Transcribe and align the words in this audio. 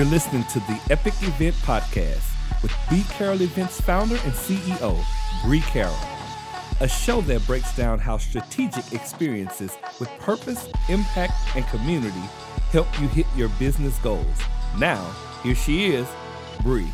You're 0.00 0.08
listening 0.08 0.44
to 0.44 0.60
the 0.60 0.80
Epic 0.88 1.12
Event 1.20 1.54
Podcast 1.56 2.32
with 2.62 2.72
B 2.88 3.04
Carroll 3.10 3.42
Events 3.42 3.82
founder 3.82 4.14
and 4.24 4.32
CEO, 4.32 4.98
Bree 5.44 5.60
Carroll. 5.60 5.94
A 6.80 6.88
show 6.88 7.20
that 7.20 7.46
breaks 7.46 7.76
down 7.76 7.98
how 7.98 8.16
strategic 8.16 8.94
experiences 8.94 9.76
with 9.98 10.08
purpose, 10.18 10.70
impact, 10.88 11.34
and 11.54 11.66
community 11.66 12.22
help 12.72 12.86
you 12.98 13.08
hit 13.08 13.26
your 13.36 13.50
business 13.58 13.98
goals. 13.98 14.24
Now, 14.78 15.04
here 15.42 15.54
she 15.54 15.92
is, 15.92 16.08
Bree. 16.62 16.88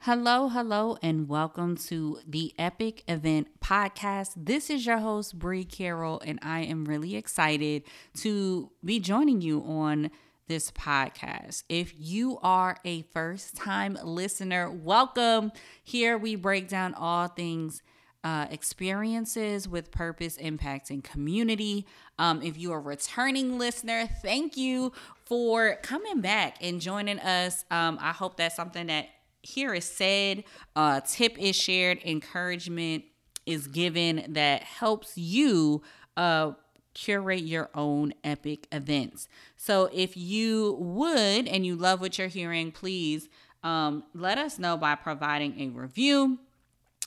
Hello, 0.00 0.48
hello, 0.48 0.98
and 1.00 1.28
welcome 1.28 1.76
to 1.76 2.18
the 2.26 2.52
Epic 2.58 3.04
Event 3.06 3.60
Podcast. 3.60 4.30
This 4.34 4.68
is 4.68 4.84
your 4.84 4.98
host, 4.98 5.38
Bree 5.38 5.64
Carroll, 5.64 6.20
and 6.26 6.40
I 6.42 6.62
am 6.62 6.86
really 6.86 7.14
excited 7.14 7.84
to 8.14 8.72
be 8.84 8.98
joining 8.98 9.40
you 9.40 9.62
on 9.62 10.10
this 10.48 10.70
podcast. 10.70 11.64
If 11.68 11.94
you 11.96 12.38
are 12.42 12.76
a 12.84 13.02
first 13.02 13.56
time 13.56 13.98
listener, 14.02 14.70
welcome. 14.70 15.52
Here 15.82 16.18
we 16.18 16.34
break 16.34 16.68
down 16.68 16.94
all 16.94 17.28
things 17.28 17.82
uh, 18.24 18.46
experiences 18.50 19.68
with 19.68 19.90
purpose, 19.90 20.36
impact, 20.36 20.90
and 20.90 21.02
community. 21.02 21.86
Um, 22.18 22.42
if 22.42 22.56
you're 22.56 22.78
a 22.78 22.80
returning 22.80 23.58
listener, 23.58 24.06
thank 24.06 24.56
you 24.56 24.92
for 25.24 25.76
coming 25.82 26.20
back 26.20 26.56
and 26.60 26.80
joining 26.80 27.18
us. 27.18 27.64
Um, 27.70 27.98
I 28.00 28.12
hope 28.12 28.36
that's 28.36 28.54
something 28.54 28.86
that 28.86 29.08
here 29.42 29.74
is 29.74 29.84
said, 29.84 30.44
uh, 30.76 31.00
tip 31.00 31.36
is 31.38 31.56
shared, 31.56 31.98
encouragement 32.04 33.04
is 33.44 33.66
given 33.66 34.24
that 34.34 34.62
helps 34.62 35.18
you 35.18 35.82
uh, 36.16 36.52
curate 36.94 37.42
your 37.42 37.70
own 37.74 38.12
epic 38.22 38.68
events. 38.70 39.26
So 39.62 39.88
if 39.92 40.16
you 40.16 40.76
would 40.80 41.46
and 41.46 41.64
you 41.64 41.76
love 41.76 42.00
what 42.00 42.18
you're 42.18 42.26
hearing, 42.26 42.72
please 42.72 43.28
um, 43.62 44.02
let 44.12 44.36
us 44.36 44.58
know 44.58 44.76
by 44.76 44.96
providing 44.96 45.60
a 45.60 45.68
review. 45.68 46.40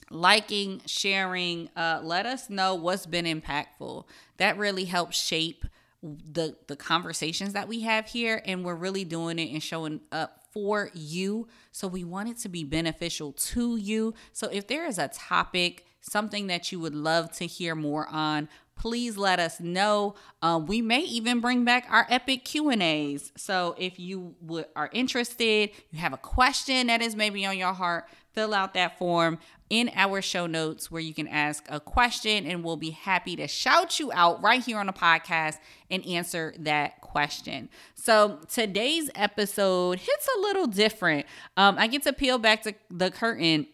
Liking, 0.09 0.81
sharing, 0.85 1.67
uh, 1.75 1.99
let 2.01 2.25
us 2.25 2.49
know 2.49 2.73
what's 2.75 3.07
been 3.07 3.25
impactful. 3.25 4.05
That 4.37 4.57
really 4.57 4.85
helps 4.85 5.21
shape 5.21 5.65
the 6.01 6.55
the 6.67 6.77
conversations 6.77 7.51
that 7.51 7.67
we 7.67 7.81
have 7.81 8.07
here 8.07 8.41
and 8.45 8.63
we're 8.63 8.75
really 8.75 9.03
doing 9.03 9.37
it 9.37 9.51
and 9.51 9.61
showing 9.61 9.99
up 10.11 10.43
for 10.51 10.91
you 10.93 11.47
so 11.71 11.87
we 11.87 12.03
want 12.03 12.29
it 12.29 12.37
to 12.37 12.47
be 12.47 12.63
beneficial 12.63 13.31
to 13.31 13.75
you 13.75 14.13
so 14.31 14.47
if 14.51 14.67
there 14.67 14.85
is 14.85 14.99
a 14.99 15.07
topic 15.07 15.83
something 16.01 16.45
that 16.45 16.71
you 16.71 16.79
would 16.79 16.93
love 16.93 17.31
to 17.31 17.47
hear 17.47 17.73
more 17.73 18.07
on 18.09 18.47
please 18.75 19.17
let 19.17 19.39
us 19.39 19.59
know 19.59 20.15
um, 20.41 20.65
we 20.65 20.81
may 20.81 21.01
even 21.01 21.39
bring 21.39 21.63
back 21.63 21.85
our 21.89 22.05
epic 22.09 22.45
q 22.45 22.69
and 22.69 22.83
a's 22.83 23.31
so 23.35 23.75
if 23.77 23.99
you 23.99 24.35
would, 24.41 24.65
are 24.75 24.89
interested 24.93 25.69
you 25.91 25.99
have 25.99 26.13
a 26.13 26.17
question 26.17 26.87
that 26.87 27.01
is 27.01 27.15
maybe 27.15 27.45
on 27.45 27.57
your 27.57 27.73
heart 27.73 28.05
fill 28.33 28.53
out 28.53 28.73
that 28.73 28.97
form 28.97 29.39
in 29.69 29.89
our 29.95 30.21
show 30.21 30.45
notes 30.45 30.91
where 30.91 31.01
you 31.01 31.13
can 31.13 31.27
ask 31.27 31.65
a 31.69 31.79
question 31.79 32.45
and 32.45 32.63
we'll 32.63 32.77
be 32.77 32.91
happy 32.91 33.35
to 33.35 33.47
shout 33.47 33.99
you 33.99 34.11
out 34.13 34.41
right 34.43 34.63
here 34.63 34.77
on 34.77 34.85
the 34.85 34.93
podcast 34.93 35.57
and 35.89 36.05
answer 36.05 36.53
that 36.59 37.01
question. 37.01 37.69
So 37.95 38.39
today's 38.47 39.09
episode 39.15 39.99
hits 39.99 40.29
a 40.37 40.41
little 40.41 40.67
different. 40.67 41.25
Um, 41.57 41.77
I 41.79 41.87
get 41.87 42.03
to 42.03 42.13
peel 42.13 42.37
back 42.37 42.65
the 42.91 43.09
curtain 43.09 43.67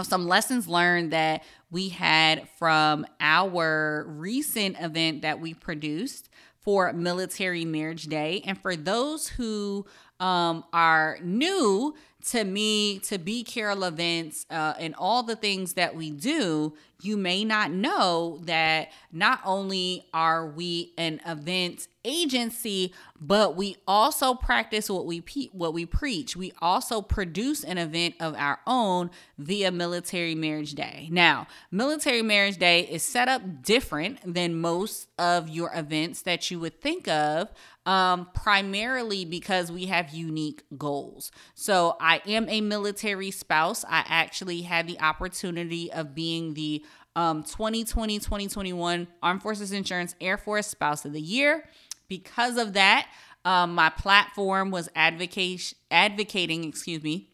some 0.00 0.26
lessons 0.26 0.66
learned 0.66 1.12
that 1.12 1.42
we 1.70 1.90
had 1.90 2.48
from 2.58 3.04
our 3.20 4.06
recent 4.08 4.80
event 4.80 5.22
that 5.22 5.40
we 5.40 5.52
produced 5.52 6.30
for 6.60 6.92
Military 6.92 7.64
Marriage 7.64 8.04
Day. 8.04 8.42
And 8.46 8.58
for 8.58 8.76
those 8.76 9.28
who 9.28 9.84
um, 10.20 10.64
are 10.72 11.18
new 11.22 11.94
to 12.26 12.44
me, 12.44 12.98
to 13.00 13.18
B 13.18 13.42
Carroll 13.42 13.84
events, 13.84 14.46
uh, 14.50 14.74
and 14.78 14.94
all 14.96 15.22
the 15.22 15.36
things 15.36 15.74
that 15.74 15.96
we 15.96 16.10
do, 16.10 16.74
you 17.00 17.16
may 17.16 17.44
not 17.44 17.72
know 17.72 18.38
that 18.44 18.92
not 19.10 19.40
only 19.44 20.06
are 20.14 20.46
we 20.46 20.92
an 20.96 21.20
event 21.26 21.88
agency, 22.04 22.94
but 23.20 23.56
we 23.56 23.76
also 23.88 24.34
practice 24.34 24.88
what 24.88 25.04
we 25.04 25.20
pe- 25.20 25.48
what 25.52 25.74
we 25.74 25.84
preach. 25.84 26.36
We 26.36 26.52
also 26.60 27.02
produce 27.02 27.64
an 27.64 27.78
event 27.78 28.14
of 28.20 28.36
our 28.36 28.60
own 28.68 29.10
via 29.36 29.72
Military 29.72 30.36
Marriage 30.36 30.74
Day. 30.74 31.08
Now, 31.10 31.48
Military 31.72 32.22
Marriage 32.22 32.58
Day 32.58 32.82
is 32.82 33.02
set 33.02 33.28
up 33.28 33.62
different 33.62 34.34
than 34.34 34.60
most 34.60 35.08
of 35.18 35.48
your 35.48 35.72
events 35.74 36.22
that 36.22 36.52
you 36.52 36.60
would 36.60 36.80
think 36.80 37.08
of 37.08 37.50
um, 37.86 38.28
primarily 38.34 39.24
because 39.24 39.72
we 39.72 39.86
have 39.86 40.10
unique 40.10 40.62
goals. 40.76 41.32
So 41.54 41.96
I 42.00 42.20
am 42.26 42.48
a 42.48 42.60
military 42.60 43.30
spouse. 43.30 43.84
I 43.84 44.04
actually 44.06 44.62
had 44.62 44.86
the 44.86 45.00
opportunity 45.00 45.92
of 45.92 46.14
being 46.14 46.54
the 46.54 46.84
um, 47.16 47.42
2020 47.42 48.18
2021 48.18 49.08
Armed 49.22 49.42
Forces 49.42 49.72
Insurance 49.72 50.14
Air 50.20 50.38
Force 50.38 50.66
Spouse 50.68 51.04
of 51.04 51.12
the 51.12 51.20
Year. 51.20 51.64
Because 52.08 52.56
of 52.56 52.74
that, 52.74 53.08
um, 53.44 53.74
my 53.74 53.90
platform 53.90 54.70
was 54.70 54.88
advocate, 54.94 55.74
advocating, 55.90 56.64
excuse 56.64 57.02
me, 57.02 57.31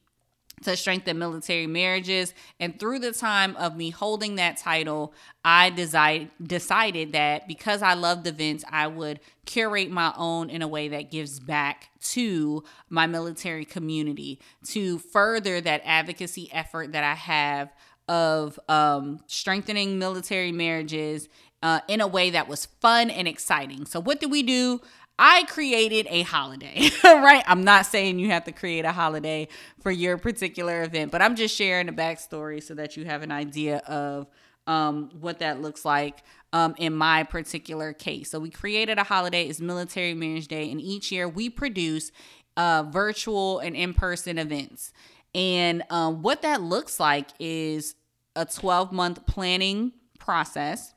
to 0.63 0.77
strengthen 0.77 1.19
military 1.19 1.67
marriages. 1.67 2.35
And 2.61 2.79
through 2.79 3.01
the 3.01 3.13
time 3.13 3.57
of 3.57 3.77
me 3.77 3.91
holding 3.91 4.37
that 4.37 4.57
title, 4.57 5.13
I 5.45 5.71
decide, 5.71 6.31
decided 6.43 7.13
that 7.13 7.49
because 7.49 7.83
I 7.83 7.95
loved 7.95 8.27
events, 8.27 8.65
I 8.71 8.87
would 8.87 9.21
curate 9.47 9.91
my 9.91 10.13
own 10.17 10.51
in 10.51 10.63
a 10.63 10.69
way 10.69 10.89
that 10.89 11.11
gives 11.11 11.41
back 11.41 11.89
to 12.01 12.65
my 12.89 13.07
military 13.07 13.65
community 13.65 14.41
to 14.69 14.99
further 14.99 15.61
that 15.61 15.83
advocacy 15.85 16.51
effort 16.53 16.93
that 16.93 17.05
I 17.05 17.15
have 17.15 17.73
of 18.09 18.59
um, 18.69 19.21
strengthening 19.27 19.99
military 19.99 20.53
marriages 20.53 21.29
uh, 21.63 21.81
in 21.89 22.01
a 22.01 22.07
way 22.07 22.31
that 22.31 22.49
was 22.49 22.67
fun 22.67 23.11
and 23.11 23.27
exciting. 23.29 23.85
So, 23.85 24.01
what 24.01 24.21
did 24.21 24.31
we 24.31 24.43
do? 24.43 24.81
I 25.19 25.45
created 25.45 26.07
a 26.11 26.23
holiday, 26.23 26.91
right? 27.05 27.43
I'm 27.47 27.65
not 27.65 27.87
saying 27.87 28.19
you 28.19 28.31
have 28.31 28.45
to 28.45 28.53
create 28.53 28.85
a 28.85 28.93
holiday 28.93 29.49
for 29.81 29.91
your 29.91 30.17
particular 30.17 30.83
event, 30.83 31.11
but 31.11 31.21
I'm 31.21 31.35
just 31.35 31.57
sharing 31.57 31.87
the 31.87 31.93
backstory 31.93 32.63
so 32.63 32.75
that 32.75 32.97
you 32.97 33.05
have 33.05 33.23
an 33.23 33.33
idea 33.33 33.79
of 33.79 34.29
um, 34.69 35.11
what 35.19 35.41
that 35.41 35.61
looks 35.61 35.85
like 35.85 36.23
um, 36.53 36.75
in 36.79 36.95
my 36.95 37.25
particular 37.25 37.93
case. 37.93 38.31
So 38.31 38.39
we 38.39 38.51
created 38.51 38.99
a 38.99 39.05
holiday, 39.05 39.47
it's 39.47 39.61
Military 39.61 40.15
Marriage 40.15 40.47
Day, 40.47 40.71
and 40.71 40.81
each 40.81 41.11
year 41.11 41.29
we 41.29 41.51
produce 41.51 42.13
uh, 42.57 42.85
virtual 42.89 43.59
and 43.59 43.75
in-person 43.75 44.39
events. 44.39 44.93
And 45.35 45.83
um, 45.91 46.23
what 46.23 46.43
that 46.43 46.63
looks 46.63 47.01
like 47.01 47.29
is 47.39 47.95
a 48.37 48.45
12 48.45 48.93
month 48.93 49.27
planning 49.27 49.93
process. 50.19 50.95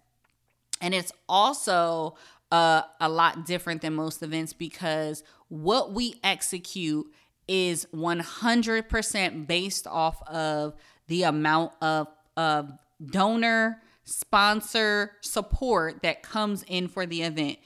And 0.79 0.93
it's 0.93 1.11
also 1.29 2.15
uh, 2.51 2.83
a 2.99 3.09
lot 3.09 3.45
different 3.45 3.81
than 3.81 3.93
most 3.93 4.21
events 4.21 4.53
because 4.53 5.23
what 5.47 5.93
we 5.93 6.15
execute 6.23 7.07
is 7.47 7.85
100% 7.93 9.47
based 9.47 9.87
off 9.87 10.21
of 10.27 10.75
the 11.07 11.23
amount 11.23 11.73
of, 11.81 12.07
of 12.37 12.71
donor, 13.05 13.81
sponsor 14.03 15.11
support 15.21 16.01
that 16.03 16.23
comes 16.23 16.63
in 16.63 16.87
for 16.87 17.05
the 17.05 17.23
event. 17.23 17.57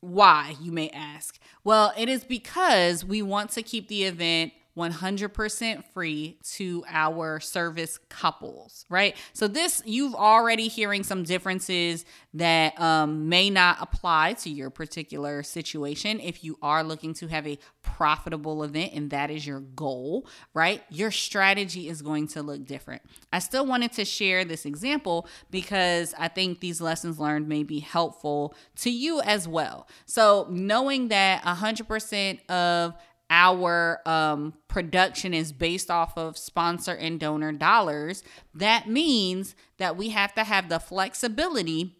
Why, 0.00 0.56
you 0.60 0.72
may 0.72 0.88
ask? 0.90 1.38
Well, 1.64 1.92
it 1.96 2.08
is 2.08 2.24
because 2.24 3.04
we 3.04 3.22
want 3.22 3.50
to 3.50 3.62
keep 3.62 3.88
the 3.88 4.04
event 4.04 4.52
100% 4.76 5.84
free 5.92 6.38
to 6.42 6.84
our 6.88 7.40
service 7.40 7.98
couples, 8.08 8.86
right? 8.88 9.16
So 9.34 9.46
this 9.46 9.82
you've 9.84 10.14
already 10.14 10.68
hearing 10.68 11.02
some 11.02 11.24
differences 11.24 12.06
that 12.34 12.80
um, 12.80 13.28
may 13.28 13.50
not 13.50 13.76
apply 13.80 14.32
to 14.34 14.50
your 14.50 14.70
particular 14.70 15.42
situation. 15.42 16.20
If 16.20 16.42
you 16.42 16.56
are 16.62 16.82
looking 16.82 17.12
to 17.14 17.28
have 17.28 17.46
a 17.46 17.58
profitable 17.82 18.62
event 18.62 18.92
and 18.94 19.10
that 19.10 19.30
is 19.30 19.46
your 19.46 19.60
goal, 19.60 20.26
right? 20.54 20.82
Your 20.88 21.10
strategy 21.10 21.88
is 21.88 22.00
going 22.00 22.28
to 22.28 22.42
look 22.42 22.64
different. 22.64 23.02
I 23.30 23.40
still 23.40 23.66
wanted 23.66 23.92
to 23.92 24.06
share 24.06 24.44
this 24.44 24.64
example 24.64 25.26
because 25.50 26.14
I 26.18 26.28
think 26.28 26.60
these 26.60 26.80
lessons 26.80 27.20
learned 27.20 27.46
may 27.46 27.62
be 27.62 27.80
helpful 27.80 28.54
to 28.76 28.90
you 28.90 29.20
as 29.20 29.46
well. 29.46 29.86
So 30.06 30.46
knowing 30.48 31.08
that 31.08 31.42
100% 31.42 32.50
of 32.50 32.94
our 33.32 34.02
um, 34.04 34.52
production 34.68 35.32
is 35.32 35.52
based 35.52 35.90
off 35.90 36.18
of 36.18 36.36
sponsor 36.36 36.92
and 36.92 37.18
donor 37.18 37.50
dollars, 37.50 38.22
that 38.54 38.90
means 38.90 39.54
that 39.78 39.96
we 39.96 40.10
have 40.10 40.34
to 40.34 40.44
have 40.44 40.68
the 40.68 40.78
flexibility 40.78 41.96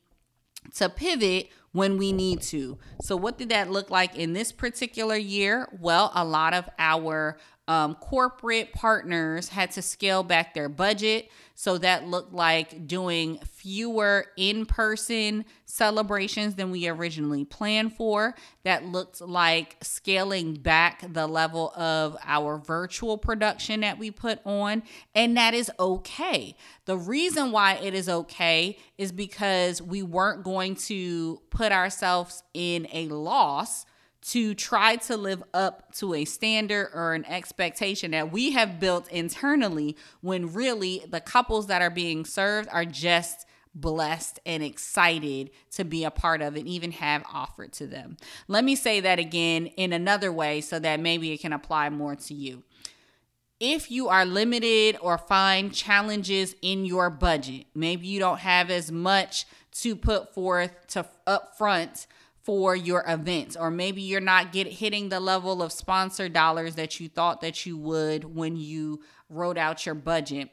to 0.74 0.90
pivot 0.90 1.48
when 1.72 1.96
we 1.96 2.12
need 2.12 2.42
to. 2.42 2.76
So, 3.00 3.16
what 3.16 3.38
did 3.38 3.48
that 3.48 3.70
look 3.70 3.88
like 3.88 4.14
in 4.14 4.34
this 4.34 4.52
particular 4.52 5.16
year? 5.16 5.68
Well, 5.80 6.12
a 6.14 6.22
lot 6.22 6.52
of 6.52 6.68
our 6.78 7.38
um, 7.72 7.94
corporate 7.94 8.74
partners 8.74 9.48
had 9.48 9.70
to 9.70 9.80
scale 9.80 10.22
back 10.22 10.52
their 10.52 10.68
budget. 10.68 11.30
So 11.54 11.78
that 11.78 12.06
looked 12.06 12.34
like 12.34 12.86
doing 12.86 13.38
fewer 13.38 14.26
in 14.36 14.66
person 14.66 15.46
celebrations 15.64 16.56
than 16.56 16.70
we 16.70 16.86
originally 16.86 17.46
planned 17.46 17.94
for. 17.94 18.34
That 18.64 18.84
looked 18.84 19.22
like 19.22 19.76
scaling 19.80 20.54
back 20.54 21.02
the 21.14 21.26
level 21.26 21.72
of 21.74 22.18
our 22.26 22.58
virtual 22.58 23.16
production 23.16 23.80
that 23.80 23.98
we 23.98 24.10
put 24.10 24.40
on. 24.44 24.82
And 25.14 25.34
that 25.38 25.54
is 25.54 25.70
okay. 25.80 26.54
The 26.84 26.98
reason 26.98 27.52
why 27.52 27.76
it 27.76 27.94
is 27.94 28.06
okay 28.06 28.76
is 28.98 29.12
because 29.12 29.80
we 29.80 30.02
weren't 30.02 30.44
going 30.44 30.74
to 30.76 31.40
put 31.48 31.72
ourselves 31.72 32.42
in 32.52 32.86
a 32.92 33.08
loss 33.08 33.86
to 34.22 34.54
try 34.54 34.96
to 34.96 35.16
live 35.16 35.42
up 35.52 35.92
to 35.96 36.14
a 36.14 36.24
standard 36.24 36.90
or 36.94 37.12
an 37.12 37.24
expectation 37.24 38.12
that 38.12 38.30
we 38.30 38.52
have 38.52 38.78
built 38.78 39.10
internally 39.10 39.96
when 40.20 40.52
really 40.52 41.02
the 41.08 41.20
couples 41.20 41.66
that 41.66 41.82
are 41.82 41.90
being 41.90 42.24
served 42.24 42.68
are 42.72 42.84
just 42.84 43.46
blessed 43.74 44.38
and 44.44 44.62
excited 44.62 45.50
to 45.70 45.84
be 45.84 46.04
a 46.04 46.10
part 46.10 46.42
of 46.42 46.56
and 46.56 46.68
even 46.68 46.92
have 46.92 47.24
offered 47.32 47.72
to 47.72 47.86
them. 47.86 48.16
Let 48.46 48.64
me 48.64 48.76
say 48.76 49.00
that 49.00 49.18
again 49.18 49.66
in 49.66 49.92
another 49.92 50.30
way 50.30 50.60
so 50.60 50.78
that 50.78 51.00
maybe 51.00 51.32
it 51.32 51.40
can 51.40 51.52
apply 51.52 51.90
more 51.90 52.14
to 52.14 52.34
you. 52.34 52.62
If 53.58 53.90
you 53.90 54.08
are 54.08 54.24
limited 54.24 54.98
or 55.00 55.18
find 55.18 55.72
challenges 55.72 56.54
in 56.62 56.84
your 56.84 57.10
budget, 57.10 57.66
maybe 57.74 58.06
you 58.06 58.18
don't 58.18 58.40
have 58.40 58.70
as 58.70 58.92
much 58.92 59.46
to 59.72 59.96
put 59.96 60.34
forth 60.34 60.86
to 60.88 61.06
upfront 61.26 62.06
for 62.44 62.74
your 62.74 63.04
events 63.06 63.56
or 63.56 63.70
maybe 63.70 64.02
you're 64.02 64.20
not 64.20 64.52
get 64.52 64.66
hitting 64.66 65.08
the 65.08 65.20
level 65.20 65.62
of 65.62 65.72
sponsor 65.72 66.28
dollars 66.28 66.74
that 66.74 66.98
you 66.98 67.08
thought 67.08 67.40
that 67.40 67.64
you 67.64 67.76
would 67.76 68.24
when 68.24 68.56
you 68.56 69.00
wrote 69.28 69.58
out 69.58 69.86
your 69.86 69.94
budget. 69.94 70.50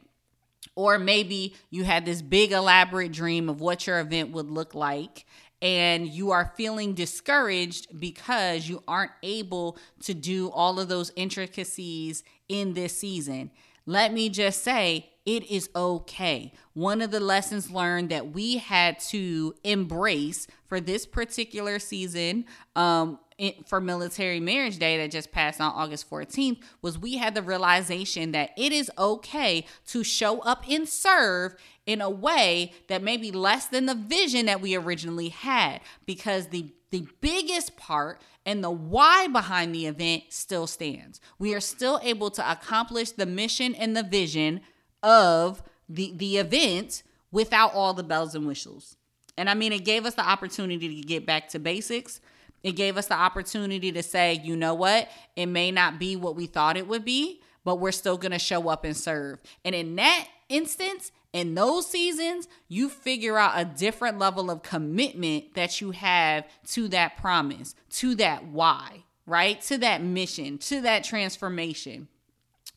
Or 0.75 0.99
maybe 0.99 1.55
you 1.69 1.83
had 1.83 2.05
this 2.05 2.21
big 2.21 2.51
elaborate 2.51 3.11
dream 3.11 3.49
of 3.49 3.59
what 3.59 3.87
your 3.87 3.99
event 3.99 4.31
would 4.31 4.49
look 4.49 4.75
like 4.75 5.25
and 5.61 6.07
you 6.07 6.31
are 6.31 6.53
feeling 6.55 6.93
discouraged 6.93 7.99
because 7.99 8.69
you 8.69 8.81
aren't 8.87 9.11
able 9.23 9.77
to 10.03 10.13
do 10.13 10.49
all 10.51 10.79
of 10.79 10.87
those 10.87 11.11
intricacies 11.15 12.23
in 12.47 12.73
this 12.73 12.97
season. 12.97 13.51
Let 13.85 14.13
me 14.13 14.29
just 14.29 14.63
say 14.63 15.09
it 15.29 15.51
is 15.51 15.69
okay. 15.75 16.51
One 16.73 17.03
of 17.03 17.11
the 17.11 17.19
lessons 17.19 17.69
learned 17.69 18.09
that 18.09 18.33
we 18.33 18.57
had 18.57 18.97
to 19.09 19.53
embrace 19.63 20.47
for 20.65 20.81
this 20.81 21.05
particular 21.05 21.77
season, 21.77 22.45
um, 22.75 23.19
for 23.67 23.79
Military 23.79 24.39
Marriage 24.39 24.79
Day 24.79 24.97
that 24.97 25.11
just 25.11 25.31
passed 25.31 25.61
on 25.61 25.71
August 25.71 26.09
14th, 26.09 26.63
was 26.81 26.97
we 26.97 27.17
had 27.17 27.35
the 27.35 27.43
realization 27.43 28.31
that 28.31 28.49
it 28.57 28.71
is 28.71 28.89
okay 28.97 29.65
to 29.87 30.03
show 30.03 30.39
up 30.39 30.65
and 30.67 30.89
serve 30.89 31.55
in 31.85 32.01
a 32.01 32.09
way 32.09 32.73
that 32.87 33.03
may 33.03 33.15
be 33.15 33.31
less 33.31 33.67
than 33.67 33.85
the 33.85 33.93
vision 33.93 34.47
that 34.47 34.61
we 34.61 34.75
originally 34.75 35.29
had 35.29 35.79
because 36.07 36.47
the 36.47 36.73
the 36.91 37.05
biggest 37.21 37.77
part 37.77 38.19
and 38.47 38.63
the 38.63 38.71
why 38.71 39.27
behind 39.27 39.75
the 39.75 39.85
event 39.85 40.23
still 40.29 40.65
stands. 40.65 41.21
We 41.37 41.53
are 41.53 41.59
still 41.59 41.99
able 42.01 42.31
to 42.31 42.51
accomplish 42.51 43.11
the 43.11 43.27
mission 43.27 43.75
and 43.75 43.95
the 43.95 44.01
vision 44.01 44.61
of 45.03 45.63
the 45.87 46.13
the 46.15 46.37
event 46.37 47.03
without 47.31 47.73
all 47.73 47.93
the 47.93 48.03
bells 48.03 48.35
and 48.35 48.47
whistles. 48.47 48.95
And 49.37 49.49
I 49.49 49.53
mean 49.53 49.71
it 49.71 49.85
gave 49.85 50.05
us 50.05 50.15
the 50.15 50.27
opportunity 50.27 51.01
to 51.01 51.07
get 51.07 51.25
back 51.25 51.49
to 51.49 51.59
basics. 51.59 52.21
It 52.63 52.73
gave 52.73 52.97
us 52.97 53.07
the 53.07 53.15
opportunity 53.15 53.91
to 53.91 54.03
say, 54.03 54.41
you 54.43 54.55
know 54.55 54.73
what? 54.73 55.09
It 55.35 55.45
may 55.45 55.71
not 55.71 55.97
be 55.97 56.15
what 56.15 56.35
we 56.35 56.45
thought 56.45 56.75
it 56.75 56.87
would 56.87 57.05
be, 57.05 57.41
but 57.63 57.77
we're 57.77 57.91
still 57.91 58.17
going 58.17 58.33
to 58.33 58.39
show 58.39 58.67
up 58.67 58.83
and 58.83 58.97
serve. 58.97 59.39
And 59.63 59.73
in 59.73 59.95
that 59.95 60.27
instance, 60.49 61.11
in 61.31 61.55
those 61.55 61.87
seasons, 61.87 62.47
you 62.67 62.89
figure 62.89 63.37
out 63.37 63.53
a 63.55 63.63
different 63.63 64.17
level 64.17 64.49
of 64.49 64.63
commitment 64.63 65.53
that 65.53 65.79
you 65.79 65.91
have 65.91 66.45
to 66.69 66.87
that 66.89 67.17
promise, 67.17 67.75
to 67.91 68.15
that 68.15 68.45
why, 68.45 69.03
right? 69.25 69.61
To 69.61 69.77
that 69.77 70.01
mission, 70.01 70.57
to 70.59 70.81
that 70.81 71.03
transformation. 71.03 72.07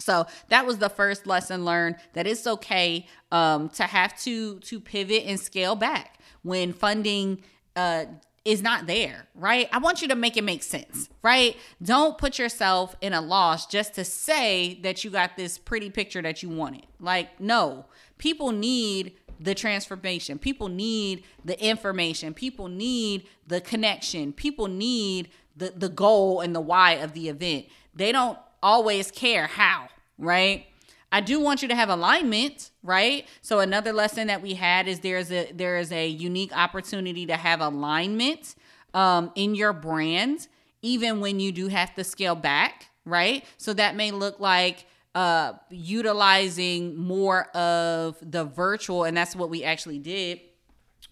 So 0.02 0.26
that 0.48 0.66
was 0.66 0.78
the 0.78 0.88
first 0.88 1.26
lesson 1.26 1.64
learned 1.64 1.96
that 2.12 2.26
it's 2.26 2.46
okay 2.46 3.06
um, 3.30 3.68
to 3.70 3.84
have 3.84 4.18
to 4.22 4.58
to 4.60 4.80
pivot 4.80 5.24
and 5.26 5.38
scale 5.38 5.74
back 5.76 6.18
when 6.42 6.72
funding 6.72 7.42
uh, 7.76 8.06
is 8.44 8.60
not 8.60 8.86
there, 8.86 9.28
right? 9.34 9.68
I 9.72 9.78
want 9.78 10.02
you 10.02 10.08
to 10.08 10.16
make 10.16 10.36
it 10.36 10.42
make 10.42 10.62
sense, 10.62 11.08
right? 11.22 11.56
Don't 11.80 12.18
put 12.18 12.38
yourself 12.38 12.96
in 13.00 13.12
a 13.12 13.20
loss 13.20 13.66
just 13.66 13.94
to 13.94 14.04
say 14.04 14.80
that 14.82 15.04
you 15.04 15.10
got 15.10 15.36
this 15.36 15.58
pretty 15.58 15.90
picture 15.90 16.20
that 16.22 16.42
you 16.42 16.48
wanted. 16.48 16.86
Like, 16.98 17.40
no, 17.40 17.86
people 18.18 18.50
need 18.50 19.12
the 19.38 19.54
transformation. 19.54 20.38
People 20.38 20.68
need 20.68 21.24
the 21.44 21.60
information. 21.64 22.34
People 22.34 22.68
need 22.68 23.28
the 23.46 23.60
connection. 23.60 24.32
People 24.32 24.66
need 24.66 25.28
the, 25.56 25.70
the 25.70 25.88
goal 25.88 26.40
and 26.40 26.54
the 26.54 26.60
why 26.60 26.92
of 26.92 27.12
the 27.12 27.28
event. 27.28 27.66
They 27.94 28.10
don't 28.10 28.38
always 28.62 29.10
care 29.10 29.46
how, 29.46 29.88
right? 30.18 30.66
I 31.10 31.20
do 31.20 31.40
want 31.40 31.60
you 31.60 31.68
to 31.68 31.74
have 31.74 31.90
alignment, 31.90 32.70
right? 32.82 33.26
So 33.42 33.60
another 33.60 33.92
lesson 33.92 34.28
that 34.28 34.40
we 34.40 34.54
had 34.54 34.88
is 34.88 35.00
there's 35.00 35.30
a 35.30 35.52
there 35.52 35.78
is 35.78 35.92
a 35.92 36.06
unique 36.08 36.56
opportunity 36.56 37.26
to 37.26 37.36
have 37.36 37.60
alignment 37.60 38.54
um, 38.94 39.30
in 39.34 39.54
your 39.54 39.72
brand, 39.72 40.48
even 40.80 41.20
when 41.20 41.38
you 41.38 41.52
do 41.52 41.68
have 41.68 41.94
to 41.96 42.04
scale 42.04 42.34
back, 42.34 42.86
right? 43.04 43.44
So 43.58 43.74
that 43.74 43.94
may 43.94 44.10
look 44.10 44.40
like 44.40 44.86
uh, 45.14 45.52
utilizing 45.68 46.96
more 46.96 47.44
of 47.54 48.16
the 48.22 48.44
virtual, 48.44 49.04
and 49.04 49.14
that's 49.14 49.36
what 49.36 49.50
we 49.50 49.64
actually 49.64 49.98
did 49.98 50.40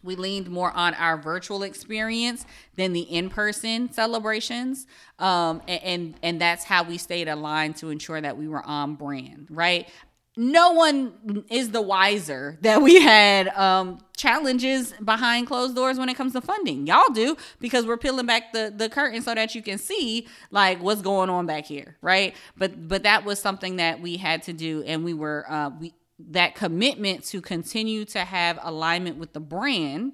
we 0.03 0.17
leaned 0.17 0.49
more 0.49 0.73
on 0.73 0.95
our 0.95 1.17
virtual 1.17 1.63
experience 1.63 2.47
than 2.77 2.93
the 2.93 3.03
in-person 3.03 3.93
celebrations 3.93 4.87
um, 5.19 5.63
and, 5.69 5.83
and 5.83 6.15
and 6.23 6.41
that's 6.41 6.65
how 6.65 6.83
we 6.83 6.99
stayed 6.99 7.29
aligned 7.29 7.77
to 7.77 7.91
ensure 7.91 8.21
that 8.21 8.37
we 8.37 8.49
were 8.49 8.63
on 8.67 8.95
brand 8.95 9.47
right 9.51 9.89
no 10.37 10.73
one 10.73 11.45
is 11.51 11.71
the 11.71 11.83
wiser 11.83 12.57
that 12.63 12.81
we 12.81 13.01
had 13.03 13.49
um, 13.49 13.99
challenges 14.17 14.93
behind 15.05 15.47
closed 15.47 15.75
doors 15.75 15.99
when 15.99 16.09
it 16.09 16.17
comes 16.17 16.33
to 16.35 16.41
funding. 16.41 16.87
Y'all 16.87 17.13
do 17.13 17.37
because 17.59 17.85
we're 17.85 17.97
peeling 17.97 18.27
back 18.27 18.53
the 18.53 18.73
the 18.75 18.89
curtain 18.89 19.23
so 19.23 19.35
that 19.35 19.55
you 19.55 19.63
can 19.63 19.77
see 19.77 20.29
like 20.51 20.81
what's 20.81 21.03
going 21.03 21.31
on 21.31 21.47
back 21.47 21.67
here, 21.67 21.97
right? 22.01 22.35
But 22.57 22.89
but 22.89 23.03
that 23.03 23.25
was 23.25 23.41
something 23.41 23.77
that 23.77 24.01
we 24.01 24.17
had 24.17 24.43
to 24.45 24.53
do, 24.53 24.83
and 24.87 25.05
we 25.05 25.15
were 25.15 25.45
uh, 25.51 25.71
we 25.79 25.93
that 26.31 26.55
commitment 26.55 27.25
to 27.27 27.41
continue 27.41 28.05
to 28.07 28.21
have 28.21 28.59
alignment 28.63 29.17
with 29.19 29.33
the 29.33 29.41
brand 29.41 30.13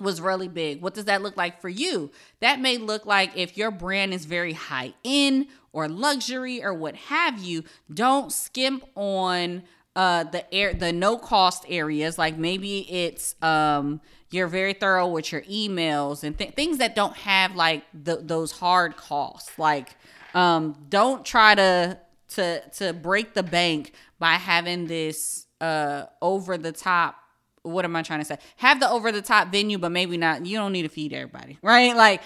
was 0.00 0.20
really 0.20 0.48
big. 0.48 0.80
What 0.80 0.94
does 0.94 1.04
that 1.04 1.22
look 1.22 1.36
like 1.36 1.60
for 1.60 1.68
you? 1.68 2.10
That 2.40 2.60
may 2.60 2.78
look 2.78 3.06
like 3.06 3.36
if 3.36 3.56
your 3.56 3.70
brand 3.70 4.12
is 4.12 4.24
very 4.24 4.52
high 4.52 4.94
end 5.04 5.46
or 5.72 5.88
luxury 5.88 6.62
or 6.62 6.74
what 6.74 6.96
have 6.96 7.38
you, 7.38 7.64
don't 7.92 8.32
skimp 8.32 8.84
on 8.94 9.62
uh 9.94 10.24
the 10.24 10.54
air 10.54 10.72
the 10.72 10.90
no 10.90 11.18
cost 11.18 11.66
areas 11.68 12.16
like 12.16 12.38
maybe 12.38 12.90
it's 12.90 13.34
um 13.42 14.00
you're 14.30 14.46
very 14.46 14.72
thorough 14.72 15.06
with 15.06 15.30
your 15.30 15.42
emails 15.42 16.24
and 16.24 16.38
th- 16.38 16.54
things 16.54 16.78
that 16.78 16.94
don't 16.94 17.14
have 17.14 17.54
like 17.54 17.84
the, 17.92 18.16
those 18.16 18.52
hard 18.52 18.96
costs 18.96 19.58
like 19.58 19.94
um 20.32 20.74
don't 20.88 21.26
try 21.26 21.54
to 21.54 21.98
to 22.36 22.62
to 22.70 22.92
break 22.92 23.34
the 23.34 23.42
bank 23.42 23.92
by 24.18 24.34
having 24.34 24.86
this 24.86 25.46
uh 25.60 26.04
over 26.20 26.58
the 26.58 26.72
top 26.72 27.16
what 27.64 27.84
am 27.84 27.94
I 27.94 28.02
trying 28.02 28.18
to 28.18 28.24
say? 28.24 28.38
Have 28.56 28.80
the 28.80 28.90
over 28.90 29.12
the 29.12 29.22
top 29.22 29.52
venue, 29.52 29.78
but 29.78 29.92
maybe 29.92 30.16
not. 30.16 30.44
You 30.44 30.58
don't 30.58 30.72
need 30.72 30.82
to 30.82 30.88
feed 30.88 31.12
everybody, 31.12 31.58
right? 31.62 31.94
Like 31.96 32.20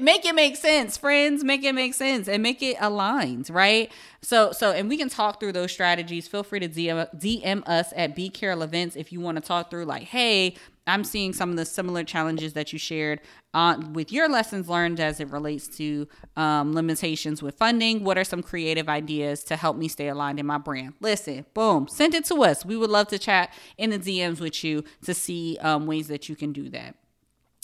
make 0.00 0.24
it 0.24 0.34
make 0.34 0.56
sense 0.56 0.96
friends 0.96 1.42
make 1.42 1.64
it 1.64 1.74
make 1.74 1.92
sense 1.92 2.28
and 2.28 2.42
make 2.42 2.62
it 2.62 2.76
aligned 2.80 3.50
right 3.50 3.90
so 4.20 4.52
so 4.52 4.70
and 4.70 4.88
we 4.88 4.96
can 4.96 5.08
talk 5.08 5.40
through 5.40 5.52
those 5.52 5.72
strategies 5.72 6.28
feel 6.28 6.44
free 6.44 6.60
to 6.60 6.68
dm, 6.68 7.08
DM 7.18 7.66
us 7.68 7.92
at 7.96 8.14
B 8.14 8.30
Carroll 8.30 8.62
events 8.62 8.94
if 8.94 9.12
you 9.12 9.20
want 9.20 9.36
to 9.36 9.42
talk 9.42 9.70
through 9.70 9.84
like 9.84 10.04
hey 10.04 10.54
i'm 10.86 11.04
seeing 11.04 11.32
some 11.32 11.50
of 11.50 11.56
the 11.56 11.64
similar 11.64 12.04
challenges 12.04 12.52
that 12.52 12.72
you 12.72 12.78
shared 12.78 13.20
on 13.54 13.92
with 13.92 14.10
your 14.10 14.28
lessons 14.28 14.68
learned 14.68 14.98
as 14.98 15.20
it 15.20 15.30
relates 15.30 15.68
to 15.68 16.08
um, 16.36 16.72
limitations 16.72 17.42
with 17.42 17.54
funding. 17.56 18.02
What 18.02 18.16
are 18.16 18.24
some 18.24 18.42
creative 18.42 18.88
ideas 18.88 19.44
to 19.44 19.56
help 19.56 19.76
me 19.76 19.88
stay 19.88 20.08
aligned 20.08 20.40
in 20.40 20.46
my 20.46 20.58
brand? 20.58 20.94
Listen 21.00 21.44
boom 21.54 21.88
send 21.88 22.14
it 22.14 22.24
to 22.26 22.42
us. 22.44 22.64
We 22.64 22.76
would 22.76 22.90
love 22.90 23.08
to 23.08 23.18
chat 23.18 23.52
in 23.76 23.90
the 23.90 23.98
dms 23.98 24.40
with 24.40 24.64
you 24.64 24.84
to 25.04 25.14
see 25.14 25.58
um, 25.60 25.86
ways 25.86 26.08
that 26.08 26.28
you 26.28 26.36
can 26.36 26.52
do 26.52 26.68
that 26.70 26.96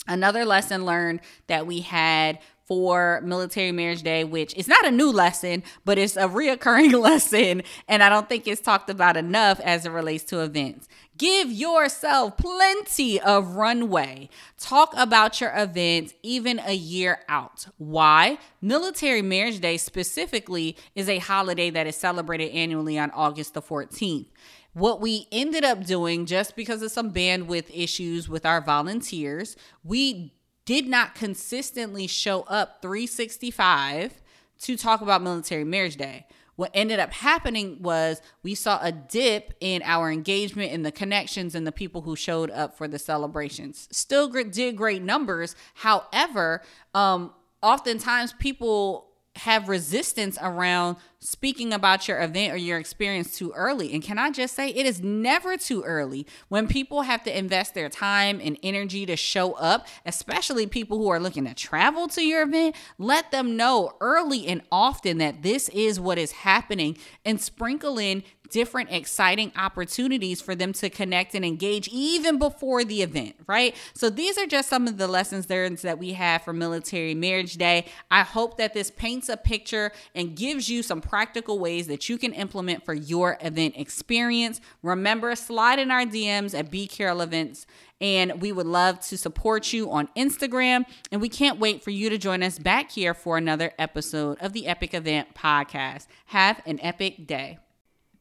Another 0.09 0.43
lesson 0.43 0.85
learned 0.85 1.21
that 1.47 1.65
we 1.65 1.81
had 1.81 2.39
for 2.69 3.19
Military 3.23 3.71
Marriage 3.71 4.03
Day, 4.03 4.23
which 4.23 4.55
is 4.55 4.67
not 4.67 4.85
a 4.85 4.91
new 4.91 5.11
lesson, 5.11 5.63
but 5.85 5.97
it's 5.97 6.15
a 6.15 6.27
reoccurring 6.27 6.93
lesson. 7.01 7.63
And 7.87 8.03
I 8.03 8.09
don't 8.09 8.29
think 8.29 8.47
it's 8.47 8.61
talked 8.61 8.91
about 8.91 9.17
enough 9.17 9.59
as 9.61 9.87
it 9.87 9.89
relates 9.89 10.23
to 10.25 10.41
events. 10.41 10.87
Give 11.17 11.51
yourself 11.51 12.37
plenty 12.37 13.19
of 13.19 13.55
runway. 13.55 14.29
Talk 14.59 14.93
about 14.95 15.41
your 15.41 15.51
event 15.55 16.13
even 16.21 16.59
a 16.59 16.73
year 16.73 17.19
out. 17.27 17.65
Why? 17.77 18.37
Military 18.61 19.23
Marriage 19.23 19.59
Day 19.59 19.77
specifically 19.77 20.77
is 20.93 21.09
a 21.09 21.17
holiday 21.17 21.71
that 21.71 21.87
is 21.87 21.95
celebrated 21.95 22.51
annually 22.51 22.99
on 22.99 23.09
August 23.11 23.55
the 23.55 23.63
14th. 23.63 24.27
What 24.73 25.01
we 25.01 25.27
ended 25.31 25.63
up 25.63 25.85
doing, 25.85 26.25
just 26.25 26.55
because 26.55 26.81
of 26.81 26.91
some 26.91 27.11
bandwidth 27.11 27.65
issues 27.73 28.29
with 28.29 28.45
our 28.45 28.61
volunteers, 28.61 29.55
we 29.83 30.33
did 30.65 30.87
not 30.87 31.15
consistently 31.15 32.05
show 32.05 32.41
up 32.41 32.81
365 32.81 34.21
to 34.59 34.77
talk 34.77 35.01
about 35.01 35.21
Military 35.23 35.63
Marriage 35.63 35.95
Day. 35.95 36.27
What 36.55 36.71
ended 36.73 36.99
up 36.99 37.13
happening 37.13 37.77
was 37.81 38.21
we 38.43 38.53
saw 38.53 38.79
a 38.81 38.91
dip 38.91 39.53
in 39.61 39.81
our 39.83 40.11
engagement 40.11 40.73
and 40.73 40.85
the 40.85 40.91
connections 40.91 41.55
and 41.55 41.65
the 41.65 41.71
people 41.71 42.01
who 42.01 42.15
showed 42.15 42.51
up 42.51 42.77
for 42.77 42.87
the 42.87 42.99
celebrations. 42.99 43.87
Still 43.91 44.27
did 44.27 44.75
great 44.75 45.01
numbers. 45.01 45.55
However, 45.73 46.61
um, 46.93 47.33
oftentimes 47.63 48.33
people 48.33 49.08
have 49.39 49.69
resistance 49.69 50.37
around 50.41 50.97
speaking 51.19 51.73
about 51.73 52.07
your 52.07 52.21
event 52.21 52.53
or 52.53 52.57
your 52.57 52.77
experience 52.77 53.37
too 53.37 53.51
early. 53.53 53.93
And 53.93 54.01
can 54.01 54.17
I 54.17 54.31
just 54.31 54.55
say, 54.55 54.69
it 54.69 54.85
is 54.85 55.01
never 55.01 55.57
too 55.57 55.83
early 55.83 56.25
when 56.47 56.67
people 56.67 57.01
have 57.01 57.23
to 57.23 57.37
invest 57.37 57.73
their 57.73 57.89
time 57.89 58.39
and 58.41 58.57
energy 58.63 59.05
to 59.05 59.15
show 59.15 59.53
up, 59.53 59.87
especially 60.05 60.65
people 60.67 60.97
who 60.97 61.09
are 61.09 61.19
looking 61.19 61.45
to 61.45 61.53
travel 61.53 62.07
to 62.09 62.21
your 62.21 62.43
event. 62.43 62.75
Let 62.97 63.31
them 63.31 63.57
know 63.57 63.93
early 63.99 64.47
and 64.47 64.61
often 64.71 65.17
that 65.17 65.41
this 65.43 65.69
is 65.69 65.99
what 65.99 66.17
is 66.17 66.31
happening 66.31 66.97
and 67.25 67.41
sprinkle 67.41 67.97
in 67.97 68.23
different 68.49 68.91
exciting 68.91 69.51
opportunities 69.55 70.41
for 70.41 70.55
them 70.55 70.73
to 70.73 70.89
connect 70.89 71.35
and 71.35 71.45
engage 71.45 71.87
even 71.89 72.37
before 72.37 72.83
the 72.83 73.01
event, 73.01 73.35
right? 73.47 73.75
So 73.93 74.09
these 74.09 74.37
are 74.37 74.45
just 74.45 74.69
some 74.69 74.87
of 74.87 74.97
the 74.97 75.07
lessons 75.07 75.49
learned 75.49 75.79
that 75.79 75.99
we 75.99 76.13
have 76.13 76.43
for 76.43 76.53
Military 76.53 77.13
Marriage 77.15 77.55
Day. 77.55 77.85
I 78.09 78.23
hope 78.23 78.57
that 78.57 78.73
this 78.73 78.91
paints 78.91 79.29
a 79.29 79.37
picture 79.37 79.91
and 80.15 80.35
gives 80.35 80.69
you 80.69 80.83
some 80.83 81.01
practical 81.01 81.59
ways 81.59 81.87
that 81.87 82.09
you 82.09 82.17
can 82.17 82.33
implement 82.33 82.85
for 82.85 82.93
your 82.93 83.37
event 83.41 83.75
experience. 83.77 84.61
Remember, 84.81 85.35
slide 85.35 85.79
in 85.79 85.91
our 85.91 86.05
DMs 86.05 86.57
at 86.57 86.71
B 86.71 86.87
Carroll 86.87 87.21
Events 87.21 87.65
and 88.01 88.41
we 88.41 88.51
would 88.51 88.65
love 88.65 88.99
to 89.01 89.17
support 89.17 89.73
you 89.73 89.91
on 89.91 90.07
Instagram. 90.15 90.85
And 91.11 91.21
we 91.21 91.29
can't 91.29 91.59
wait 91.59 91.83
for 91.83 91.91
you 91.91 92.09
to 92.09 92.17
join 92.17 92.43
us 92.43 92.57
back 92.59 92.91
here 92.91 93.13
for 93.13 93.37
another 93.37 93.73
episode 93.77 94.37
of 94.39 94.53
the 94.53 94.67
Epic 94.67 94.93
Event 94.93 95.33
Podcast. 95.35 96.07
Have 96.27 96.61
an 96.65 96.79
epic 96.81 97.27
day. 97.27 97.59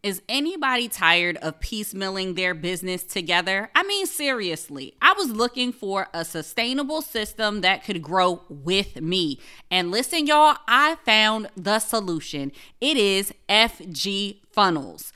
Is 0.00 0.22
anybody 0.28 0.86
tired 0.86 1.38
of 1.38 1.58
piecemealing 1.58 2.36
their 2.36 2.54
business 2.54 3.02
together? 3.02 3.68
I 3.74 3.82
mean, 3.82 4.06
seriously, 4.06 4.94
I 5.02 5.12
was 5.14 5.30
looking 5.30 5.72
for 5.72 6.06
a 6.14 6.24
sustainable 6.24 7.02
system 7.02 7.62
that 7.62 7.82
could 7.82 8.00
grow 8.00 8.42
with 8.48 9.00
me. 9.00 9.40
And 9.72 9.90
listen, 9.90 10.28
y'all, 10.28 10.56
I 10.68 10.98
found 11.04 11.48
the 11.56 11.80
solution. 11.80 12.52
It 12.80 12.96
is 12.96 13.34
FG 13.48 14.36
Funnels. 14.52 15.12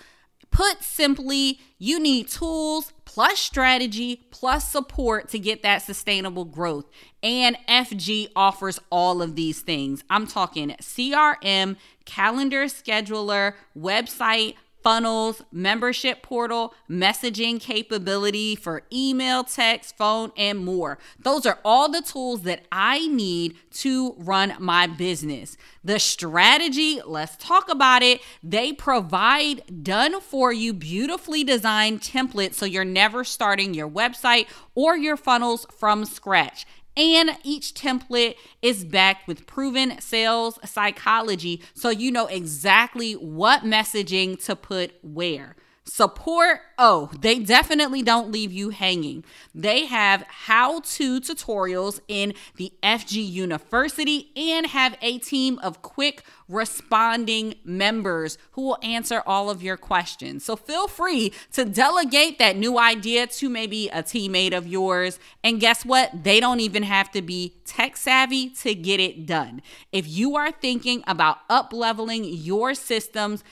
Put 0.50 0.82
simply, 0.82 1.60
you 1.78 2.00
need 2.00 2.26
tools 2.26 2.92
plus 3.04 3.38
strategy 3.38 4.26
plus 4.32 4.68
support 4.68 5.28
to 5.28 5.38
get 5.38 5.62
that 5.62 5.82
sustainable 5.82 6.44
growth. 6.44 6.86
And 7.22 7.56
FG 7.68 8.30
offers 8.34 8.80
all 8.90 9.22
of 9.22 9.36
these 9.36 9.60
things. 9.60 10.02
I'm 10.10 10.26
talking 10.26 10.74
CRM, 10.80 11.76
calendar 12.04 12.64
scheduler, 12.64 13.54
website 13.78 14.56
funnels, 14.82 15.42
membership 15.52 16.22
portal, 16.22 16.74
messaging 16.88 17.60
capability 17.60 18.56
for 18.56 18.82
email, 18.92 19.44
text, 19.44 19.96
phone, 19.96 20.32
and 20.36 20.64
more. 20.64 20.98
Those 21.18 21.46
are 21.46 21.58
all 21.64 21.90
the 21.90 22.02
tools 22.02 22.42
that 22.42 22.64
I 22.70 23.06
need 23.06 23.56
to 23.72 24.14
run 24.18 24.54
my 24.58 24.86
business. 24.86 25.56
The 25.84 25.98
strategy, 25.98 27.00
let's 27.04 27.36
talk 27.36 27.68
about 27.68 28.02
it. 28.02 28.20
They 28.42 28.72
provide 28.72 29.82
done 29.82 30.20
for 30.20 30.52
you, 30.52 30.72
beautifully 30.72 31.44
designed 31.44 32.00
templates 32.00 32.54
so 32.54 32.66
you're 32.66 32.84
never 32.84 33.24
starting 33.24 33.74
your 33.74 33.88
website 33.88 34.46
or 34.74 34.96
your 34.96 35.16
funnels 35.16 35.66
from 35.76 36.04
scratch. 36.04 36.66
And 36.96 37.38
each 37.42 37.74
template 37.74 38.34
is 38.60 38.84
backed 38.84 39.26
with 39.26 39.46
proven 39.46 40.00
sales 40.00 40.58
psychology 40.64 41.62
so 41.74 41.88
you 41.88 42.10
know 42.10 42.26
exactly 42.26 43.14
what 43.14 43.62
messaging 43.62 44.42
to 44.44 44.54
put 44.54 44.92
where. 45.02 45.56
Support, 45.84 46.60
oh, 46.78 47.10
they 47.18 47.40
definitely 47.40 48.02
don't 48.02 48.30
leave 48.30 48.52
you 48.52 48.70
hanging. 48.70 49.24
They 49.52 49.86
have 49.86 50.22
how 50.28 50.78
to 50.80 51.20
tutorials 51.20 51.98
in 52.06 52.34
the 52.56 52.72
FG 52.84 53.28
University 53.28 54.30
and 54.36 54.68
have 54.68 54.96
a 55.02 55.18
team 55.18 55.58
of 55.58 55.82
quick 55.82 56.22
responding 56.48 57.54
members 57.64 58.38
who 58.52 58.62
will 58.62 58.78
answer 58.82 59.22
all 59.26 59.50
of 59.50 59.60
your 59.60 59.76
questions. 59.76 60.44
So 60.44 60.54
feel 60.54 60.86
free 60.86 61.32
to 61.52 61.64
delegate 61.64 62.38
that 62.38 62.56
new 62.56 62.78
idea 62.78 63.26
to 63.26 63.48
maybe 63.48 63.88
a 63.88 64.04
teammate 64.04 64.56
of 64.56 64.66
yours. 64.66 65.18
And 65.42 65.58
guess 65.58 65.84
what? 65.84 66.22
They 66.22 66.38
don't 66.38 66.60
even 66.60 66.84
have 66.84 67.10
to 67.12 67.22
be 67.22 67.54
tech 67.64 67.96
savvy 67.96 68.50
to 68.50 68.74
get 68.74 69.00
it 69.00 69.26
done. 69.26 69.62
If 69.90 70.06
you 70.06 70.36
are 70.36 70.52
thinking 70.52 71.02
about 71.06 71.38
up 71.48 71.72
leveling 71.72 72.24
your 72.24 72.74
systems, 72.74 73.42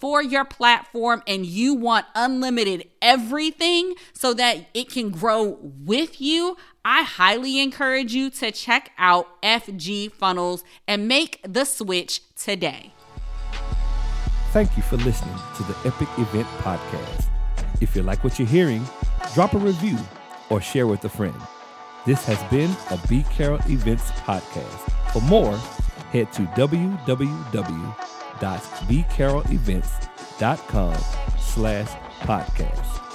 for 0.00 0.22
your 0.22 0.44
platform 0.44 1.22
and 1.26 1.44
you 1.44 1.74
want 1.74 2.06
unlimited 2.14 2.88
everything 3.02 3.94
so 4.12 4.34
that 4.34 4.68
it 4.74 4.90
can 4.90 5.10
grow 5.10 5.58
with 5.84 6.20
you, 6.20 6.56
I 6.84 7.02
highly 7.02 7.60
encourage 7.60 8.14
you 8.14 8.30
to 8.30 8.50
check 8.50 8.92
out 8.98 9.40
FG 9.42 10.12
Funnels 10.12 10.64
and 10.86 11.08
make 11.08 11.40
the 11.42 11.64
switch 11.64 12.22
today. 12.34 12.92
Thank 14.52 14.76
you 14.76 14.82
for 14.82 14.96
listening 14.96 15.36
to 15.56 15.62
the 15.64 15.76
Epic 15.84 16.08
Event 16.16 16.46
Podcast. 16.58 17.26
If 17.80 17.94
you 17.94 18.02
like 18.02 18.24
what 18.24 18.38
you're 18.38 18.48
hearing, 18.48 18.82
drop 19.34 19.54
a 19.54 19.58
review 19.58 19.98
or 20.48 20.60
share 20.60 20.86
with 20.86 21.04
a 21.04 21.08
friend. 21.08 21.36
This 22.06 22.24
has 22.24 22.42
been 22.50 22.70
a 22.90 22.98
B 23.08 23.24
Carroll 23.30 23.60
Events 23.68 24.10
Podcast. 24.22 25.12
For 25.12 25.20
more, 25.22 25.56
head 26.10 26.32
to 26.32 26.42
www 26.42 28.07
www.bcarrollevents.com 28.40 30.94
slash 31.38 31.88
podcast. 32.20 33.07